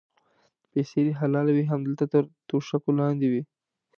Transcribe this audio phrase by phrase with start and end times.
[0.71, 3.41] پیسې دې حلالې وې هملته تر توشکه لاندې وې.